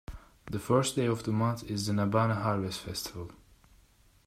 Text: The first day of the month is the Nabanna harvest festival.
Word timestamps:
The 0.49 0.57
first 0.57 0.95
day 0.95 1.05
of 1.05 1.25
the 1.25 1.31
month 1.31 1.63
is 1.69 1.85
the 1.85 1.93
Nabanna 1.93 2.41
harvest 2.41 2.79
festival. 2.79 3.29